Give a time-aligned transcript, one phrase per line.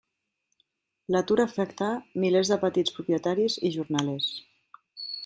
[1.15, 1.89] L'atur afectà
[2.23, 4.31] milers de petits propietaris i jornalers.